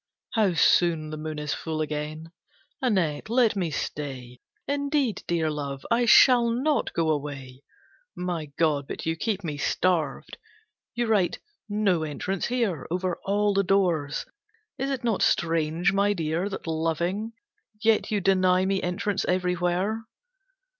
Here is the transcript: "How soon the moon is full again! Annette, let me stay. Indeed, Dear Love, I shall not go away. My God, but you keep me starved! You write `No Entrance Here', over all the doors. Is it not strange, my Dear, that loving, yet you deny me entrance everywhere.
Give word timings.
"How 0.33 0.55
soon 0.55 1.11
the 1.11 1.17
moon 1.17 1.37
is 1.37 1.53
full 1.53 1.79
again! 1.79 2.31
Annette, 2.81 3.29
let 3.29 3.55
me 3.55 3.69
stay. 3.69 4.39
Indeed, 4.67 5.23
Dear 5.27 5.51
Love, 5.51 5.85
I 5.91 6.05
shall 6.07 6.49
not 6.49 6.91
go 6.93 7.11
away. 7.11 7.61
My 8.15 8.47
God, 8.57 8.87
but 8.87 9.05
you 9.05 9.15
keep 9.15 9.43
me 9.43 9.57
starved! 9.57 10.39
You 10.95 11.05
write 11.05 11.37
`No 11.69 12.09
Entrance 12.09 12.47
Here', 12.47 12.87
over 12.89 13.19
all 13.25 13.53
the 13.53 13.61
doors. 13.61 14.25
Is 14.79 14.89
it 14.89 15.03
not 15.03 15.21
strange, 15.21 15.93
my 15.93 16.13
Dear, 16.13 16.49
that 16.49 16.65
loving, 16.65 17.33
yet 17.79 18.09
you 18.09 18.21
deny 18.21 18.65
me 18.65 18.81
entrance 18.81 19.23
everywhere. 19.25 20.05